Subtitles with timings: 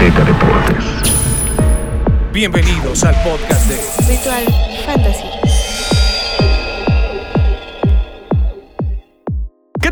[0.00, 0.84] Azteca Deportes.
[2.32, 3.76] Bienvenidos al podcast de
[4.08, 4.44] Ritual
[4.86, 5.39] Fantasy.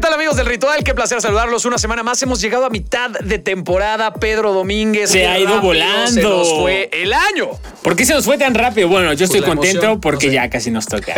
[0.09, 0.83] Tal amigos del ritual?
[0.85, 2.23] Qué placer saludarlos una semana más.
[2.23, 4.15] Hemos llegado a mitad de temporada.
[4.15, 5.11] Pedro Domínguez.
[5.11, 6.09] Se ha ido volando.
[6.09, 7.51] Se nos fue el año.
[7.83, 8.89] ¿Por qué se nos fue tan rápido?
[8.89, 10.37] Bueno, yo estoy Pues contento emoción, porque no sé.
[10.37, 11.15] ya casi nos toca.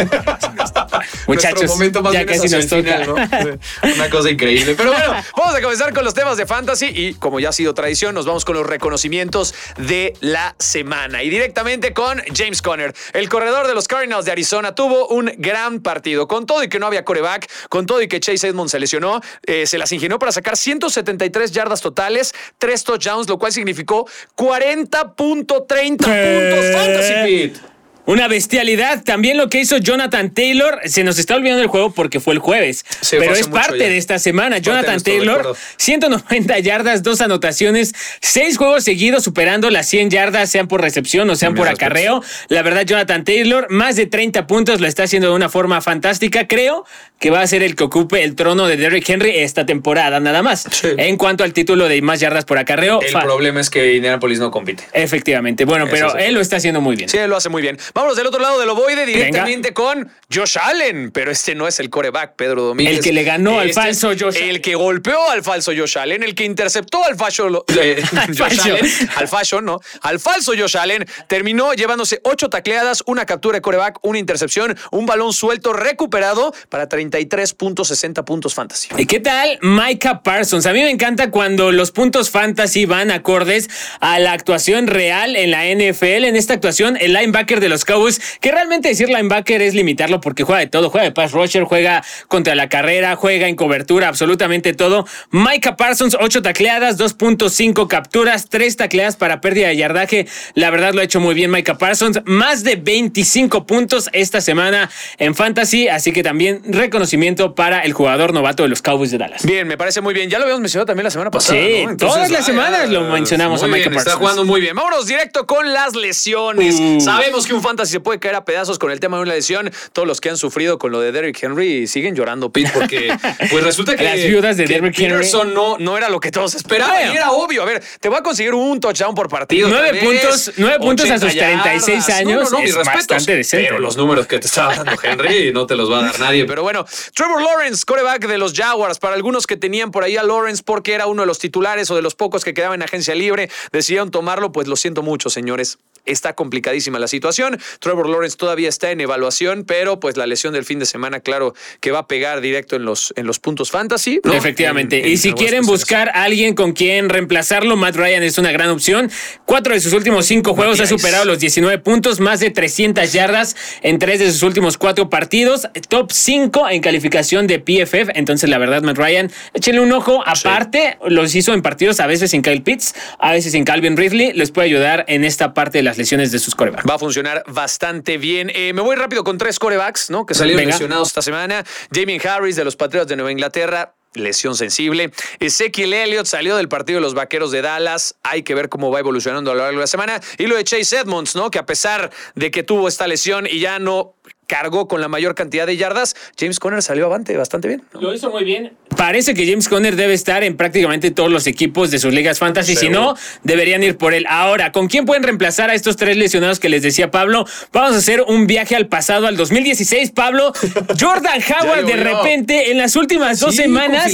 [1.28, 2.80] Muchachos, Nuestro momento más ya casi nos toca.
[3.04, 3.94] final, ¿no?
[3.94, 4.74] Una cosa increíble.
[4.76, 7.74] Pero bueno, vamos a comenzar con los temas de fantasy y como ya ha sido
[7.74, 11.22] tradición, nos vamos con los reconocimientos de la semana.
[11.22, 15.80] Y directamente con James Conner, el corredor de los Cardinals de Arizona, tuvo un gran
[15.80, 16.26] partido.
[16.26, 19.20] Con todo y que no había coreback, con todo y que Chase Edmonds se lesionó,
[19.46, 25.14] eh, se las ingenió para sacar 173 yardas totales, 3 touchdowns, lo cual significó 40.30
[25.14, 27.69] puntos fantasy, Pete.
[28.10, 29.04] Una bestialidad.
[29.04, 30.80] También lo que hizo Jonathan Taylor.
[30.84, 32.84] Se nos está olvidando el juego porque fue el jueves.
[33.02, 33.84] Sí, pero es parte ya.
[33.88, 34.58] de esta semana.
[34.58, 35.56] Jonathan Taylor, recuerdo.
[35.76, 41.36] 190 yardas, dos anotaciones, seis juegos seguidos superando las 100 yardas, sean por recepción o
[41.36, 42.20] sean por acarreo.
[42.48, 46.48] La verdad, Jonathan Taylor, más de 30 puntos, lo está haciendo de una forma fantástica.
[46.48, 46.84] Creo
[47.20, 50.42] que va a ser el que ocupe el trono de Derrick Henry esta temporada, nada
[50.42, 50.66] más.
[50.70, 50.88] Sí.
[50.96, 54.50] En cuanto al título de más yardas por acarreo, El problema es que Indianapolis no
[54.50, 54.84] compite.
[54.94, 55.64] efectivamente.
[55.64, 57.08] Bueno, pero él lo está haciendo muy bien.
[57.08, 57.78] Sí, lo hace muy bien.
[58.00, 61.90] Vámonos del otro lado del ovoide directamente con Josh Allen, pero este no es el
[61.90, 62.96] coreback, Pedro Domínguez.
[62.96, 66.22] El que le ganó al Este falso Josh El que golpeó al falso Josh Allen,
[66.22, 68.58] el que interceptó al falso eh, Josh.
[68.58, 73.60] Allen, al falso, no, al falso Josh Allen, terminó llevándose ocho tacleadas, una captura de
[73.60, 78.88] coreback, una intercepción, un balón suelto recuperado para 33.60 puntos fantasy.
[78.96, 80.64] ¿Y qué tal Micah Parsons?
[80.64, 83.68] A mí me encanta cuando los puntos fantasy van acordes
[84.00, 86.24] a la actuación real en la NFL.
[86.24, 90.44] En esta actuación, el linebacker de los Cowboys, que realmente decir linebacker es limitarlo porque
[90.44, 90.90] juega de todo.
[90.90, 95.06] Juega de pass rusher, juega contra la carrera, juega en cobertura, absolutamente todo.
[95.30, 100.26] Micah Parsons, 8 tacleadas, 2.5 capturas, 3 tacleadas para pérdida de yardaje.
[100.54, 102.20] La verdad lo ha hecho muy bien Micah Parsons.
[102.24, 105.88] Más de 25 puntos esta semana en fantasy.
[105.88, 109.44] Así que también reconocimiento para el jugador novato de los Cowboys de Dallas.
[109.44, 110.30] Bien, me parece muy bien.
[110.30, 111.58] Ya lo habíamos mencionado también la semana pasada.
[111.58, 111.96] Sí, ¿no?
[111.96, 114.18] todas las ah, semanas lo mencionamos a Micah bien, Está Parsons.
[114.18, 114.74] jugando muy bien.
[114.74, 116.76] Vámonos directo con las lesiones.
[116.78, 117.00] Uh.
[117.00, 119.70] Sabemos que un fantasy se puede caer a pedazos con el tema de una lesión.
[119.92, 123.12] Todos los que han sufrido con lo de Derrick Henry siguen llorando, Pete, porque
[123.50, 125.10] pues resulta que Las viudas de Derrick Henry.
[125.18, 127.12] Peterson no, no era lo que todos esperaban.
[127.12, 127.62] Y era obvio.
[127.62, 129.68] A ver, te voy a conseguir un touchdown por partido.
[129.68, 132.20] Nueve vez, puntos- nueve puntos a sus 80 36 yardas.
[132.20, 133.66] años No, no, no, mis es bastante decente.
[133.68, 136.44] Pero los números que te estaba dando Henry no te los va a dar nadie.
[136.46, 138.98] Pero bueno, Trevor Lawrence, coreback de los Jaguars.
[138.98, 141.96] Para algunos que tenían por ahí a Lawrence porque era uno de los titulares o
[141.96, 144.50] de los pocos que quedaban en agencia libre, decidieron tomarlo.
[144.52, 145.78] Pues lo siento mucho, señores.
[146.06, 147.59] Está complicadísima la situación.
[147.80, 151.54] Trevor Lawrence todavía está en evaluación, pero pues la lesión del fin de semana, claro,
[151.80, 154.20] que va a pegar directo en los, en los puntos fantasy.
[154.24, 154.32] ¿no?
[154.32, 154.98] Efectivamente.
[155.00, 158.52] En- en y si quieren buscar a alguien con quien reemplazarlo, Matt Ryan es una
[158.52, 159.10] gran opción.
[159.44, 163.56] Cuatro de sus últimos cinco juegos ha superado los 19 puntos, más de 300 yardas
[163.82, 165.68] en tres de sus últimos cuatro partidos.
[165.88, 168.10] Top 5 en calificación de PFF.
[168.14, 170.22] Entonces, la verdad, Matt Ryan, échenle un ojo.
[170.26, 174.32] Aparte, los hizo en partidos a veces sin Kyle Pitts, a veces sin Calvin Ridley.
[174.32, 176.84] Les puede ayudar en esta parte de las lesiones de sus corebacks.
[176.88, 178.50] Va a funcionar bastante bien.
[178.54, 180.26] Eh, me voy rápido con tres corebacks, ¿no?
[180.26, 181.64] Que salieron lesionados esta semana.
[181.92, 183.94] Jamie Harris de los Patriots de Nueva Inglaterra.
[184.14, 185.12] Lesión sensible.
[185.38, 188.16] Ezekiel Elliott salió del partido de los vaqueros de Dallas.
[188.24, 190.20] Hay que ver cómo va evolucionando a lo largo de la semana.
[190.36, 191.50] Y lo de Chase Edmonds, ¿no?
[191.50, 194.16] Que a pesar de que tuvo esta lesión y ya no
[194.50, 197.84] cargó con la mayor cantidad de yardas, James Conner salió avante bastante bien.
[197.94, 198.00] ¿no?
[198.00, 198.72] Lo hizo muy bien.
[198.96, 202.74] Parece que James Conner debe estar en prácticamente todos los equipos de sus ligas fantasy.
[202.74, 204.26] Si no, deberían ir por él.
[204.28, 207.46] Ahora, ¿con quién pueden reemplazar a estos tres lesionados que les decía Pablo?
[207.72, 210.52] Vamos a hacer un viaje al pasado, al 2016, Pablo.
[211.00, 214.12] Jordan Howard, de repente, en las últimas dos Sí, semanas,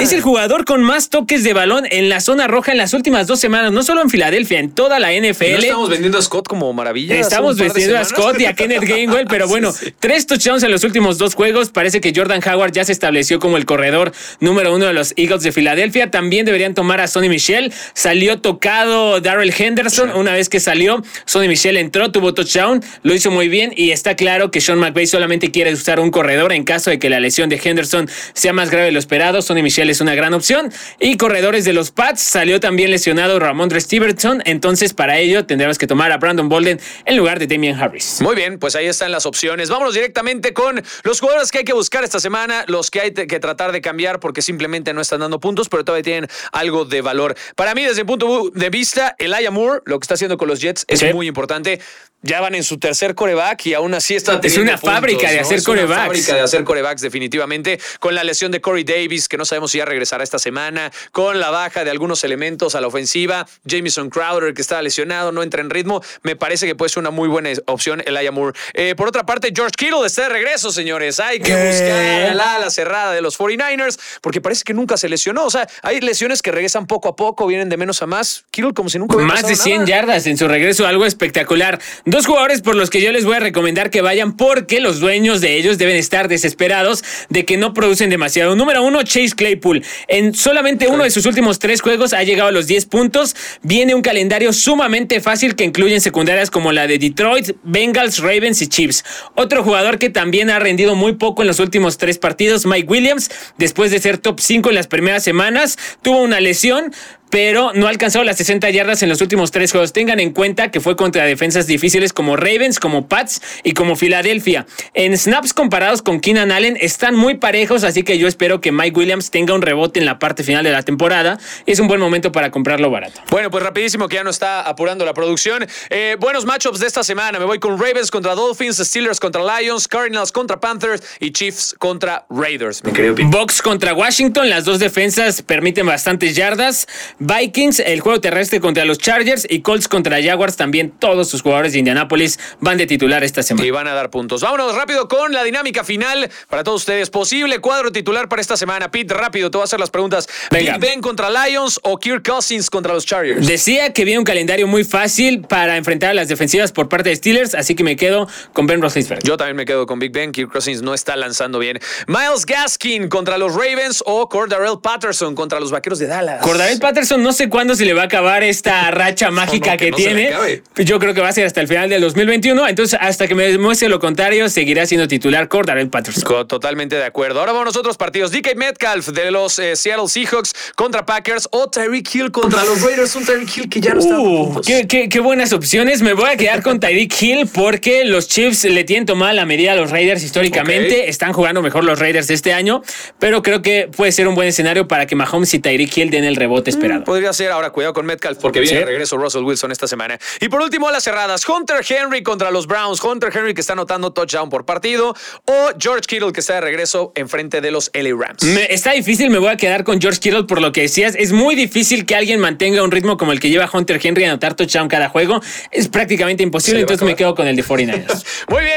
[0.00, 3.26] es el jugador con más toques de balón en la zona roja en las últimas
[3.26, 3.70] dos semanas.
[3.70, 5.50] No solo en Filadelfia, en toda la NFL.
[5.52, 7.16] ¿No estamos vendiendo a Scott como maravilla.
[7.16, 8.04] Estamos vestiendo a?
[8.04, 11.70] Scott y a Kenneth Gainwell, pero bueno, Sí, tres touchdowns en los últimos dos juegos.
[11.70, 15.42] Parece que Jordan Howard ya se estableció como el corredor número uno de los Eagles
[15.42, 16.10] de Filadelfia.
[16.10, 17.72] También deberían tomar a Sonny Michel.
[17.94, 20.10] Salió tocado Darrell Henderson.
[20.10, 24.16] Una vez que salió, Sonny Michel entró, tuvo touchdown, lo hizo muy bien y está
[24.16, 27.48] claro que Sean McVay solamente quiere usar un corredor en caso de que la lesión
[27.48, 29.42] de Henderson sea más grave de lo esperado.
[29.42, 30.72] Sonny Michel es una gran opción.
[31.00, 34.42] Y corredores de los Pats, salió también lesionado Ramondre Stevenson.
[34.44, 38.18] Entonces, para ello, tendremos que tomar a Brandon Bolden en lugar de Damian Harris.
[38.20, 41.72] Muy bien, pues ahí están las opciones Vámonos directamente con los jugadores que hay que
[41.72, 45.40] buscar esta semana, los que hay que tratar de cambiar porque simplemente no están dando
[45.40, 47.34] puntos, pero todavía tienen algo de valor.
[47.56, 50.60] Para mí, desde el punto de vista, el Moore, lo que está haciendo con los
[50.60, 51.80] Jets, es muy importante
[52.24, 55.62] ya van en su tercer coreback y aún así está Es una fábrica de hacer
[55.62, 55.92] corebacks.
[55.92, 57.78] Una fábrica de hacer corebacks, definitivamente.
[58.00, 60.90] Con la lesión de Corey Davis, que no sabemos si ya regresará esta semana.
[61.12, 63.46] Con la baja de algunos elementos a la ofensiva.
[63.66, 66.02] Jamison Crowder, que está lesionado, no entra en ritmo.
[66.22, 68.58] Me parece que puede ser una muy buena opción el Moore.
[68.72, 71.20] Eh, por otra parte, George Kittle está de regreso, señores.
[71.20, 75.44] Hay que buscar la ala cerrada de los 49ers, porque parece que nunca se lesionó.
[75.44, 78.44] O sea, hay lesiones que regresan poco a poco, vienen de menos a más.
[78.50, 81.80] Kittle como si nunca hubiera Más de 100 yardas en su regreso, algo espectacular.
[82.04, 85.40] Dos jugadores por los que yo les voy a recomendar que vayan porque los dueños
[85.40, 88.56] de ellos deben estar desesperados de que no producen demasiado.
[88.56, 89.84] Número uno, Chase Claypool.
[90.08, 93.36] En solamente uno de sus últimos tres juegos ha llegado a los 10 puntos.
[93.62, 98.66] Viene un calendario sumamente fácil que incluyen secundarias como la de Detroit, Bengals, Ravens y
[98.66, 99.04] Chiefs.
[99.44, 103.30] Otro jugador que también ha rendido muy poco en los últimos tres partidos, Mike Williams,
[103.58, 106.94] después de ser top 5 en las primeras semanas, tuvo una lesión,
[107.30, 109.92] pero no ha alcanzado las 60 yardas en los últimos tres juegos.
[109.92, 114.66] Tengan en cuenta que fue contra defensas difíciles como Ravens, como Pats y como Filadelfia.
[114.94, 118.98] En snaps comparados con Keenan Allen están muy parejos, así que yo espero que Mike
[118.98, 121.38] Williams tenga un rebote en la parte final de la temporada.
[121.66, 123.20] Es un buen momento para comprarlo barato.
[123.30, 125.66] Bueno, pues rapidísimo que ya no está apurando la producción.
[125.90, 127.38] Eh, buenos matchups de esta semana.
[127.38, 132.26] Me voy con Ravens contra Dolphins, Steelers contra Lions, Cardinals contra Panthers y Chiefs contra
[132.30, 132.82] Raiders.
[133.24, 136.86] Box contra Washington, las dos defensas permiten bastantes yardas.
[137.18, 140.56] Vikings, el juego terrestre contra los Chargers y Colts contra Jaguars.
[140.56, 143.66] También todos sus jugadores de Indianapolis van de titular esta semana.
[143.66, 144.42] Y van a dar puntos.
[144.42, 147.10] Vámonos rápido con la dinámica final para todos ustedes.
[147.10, 148.90] Posible cuadro titular para esta semana.
[148.90, 150.28] Pete, rápido, te voy a hacer las preguntas.
[150.50, 150.78] Venga.
[150.78, 153.46] Ben contra Lions o Kirk Cousins contra los Chargers?
[153.46, 157.16] Decía que viene un calendario muy fácil para enfrentar a las defensivas por parte de
[157.16, 159.24] Steelers, así que me quedo con Ben Roethlisberger.
[159.24, 160.32] Yo también me quedo con Big Ben.
[160.32, 161.78] Kirk Cousins no está lanzando bien.
[162.08, 166.44] Miles Gaskin contra los Ravens o Cordarrelle Patterson contra los Vaqueros de Dallas.
[166.80, 170.32] Patterson no sé cuándo se le va a acabar esta racha mágica que, tiene.
[170.76, 172.68] Yo creo que va a ser hasta el final del 2021.
[172.68, 176.46] Entonces, hasta que me demuestre lo contrario, seguirá siendo titular Cordarel Patterson.
[176.46, 177.40] Totalmente de acuerdo.
[177.40, 178.30] Ahora vamos a otros partidos.
[178.32, 183.14] DK Metcalf de los eh, Seattle Seahawks contra Packers o Tyreek Hill contra los Raiders.
[183.16, 184.20] Un Tyreek Hill que ya no está.
[184.20, 186.02] Uh, qué, buenas opciones.
[186.02, 189.72] Me voy a quedar con Tyreek Hill porque los Chiefs le tienen tomada la medida
[189.72, 191.08] a los Raiders históricamente.
[191.08, 192.82] Están jugando mejor los Raiders este año,
[193.18, 196.24] pero creo que puede ser un buen escenario para que Mahomes y Tyreek Hill den
[196.24, 196.93] el rebote esperado.
[197.02, 200.18] Podría ser ahora, cuidado con Metcalf, porque viene de regreso Russell Wilson esta semana.
[200.40, 203.02] Y por último, las cerradas, Hunter Henry contra los Browns.
[203.02, 205.14] Hunter Henry que está anotando touchdown por partido,
[205.46, 208.42] o George Kittle que está de regreso en frente de los LA Rams.
[208.42, 211.14] está difícil, me voy a quedar con George Kittle por lo que decías.
[211.16, 214.30] Es muy difícil que alguien mantenga un ritmo como el que lleva Hunter Henry a
[214.30, 215.40] anotar touchdown cada juego.
[215.70, 218.23] Es prácticamente imposible, entonces me quedo con el de 49ers.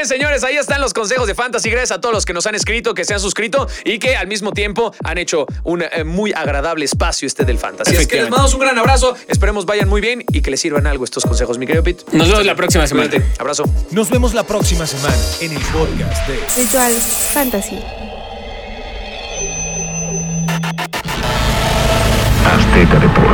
[0.08, 1.70] Señores, ahí están los consejos de Fantasy.
[1.70, 4.26] Gracias a todos los que nos han escrito, que se han suscrito y que al
[4.26, 7.94] mismo tiempo han hecho un eh, muy agradable espacio este del Fantasy.
[7.94, 9.14] Es que les mandamos un gran abrazo.
[9.28, 12.04] Esperemos vayan muy bien y que les sirvan algo estos consejos, mi querido Pete.
[12.12, 13.10] Nos vemos la próxima semana.
[13.38, 13.64] Abrazo.
[13.90, 17.78] Nos vemos la próxima semana en el podcast de Ritual Fantasy.
[22.46, 23.27] Azteca Deportes.